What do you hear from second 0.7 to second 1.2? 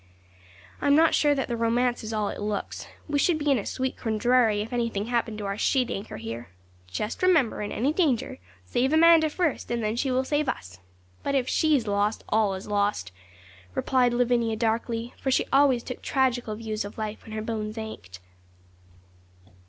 'I'm not so